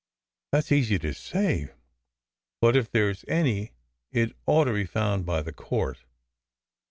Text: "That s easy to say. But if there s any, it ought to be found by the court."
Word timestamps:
"That 0.51 0.63
s 0.65 0.71
easy 0.71 0.97
to 0.97 1.13
say. 1.13 1.69
But 2.59 2.75
if 2.75 2.89
there 2.89 3.11
s 3.11 3.23
any, 3.27 3.73
it 4.11 4.35
ought 4.47 4.63
to 4.65 4.73
be 4.73 4.87
found 4.87 5.27
by 5.27 5.43
the 5.43 5.53
court." 5.53 5.99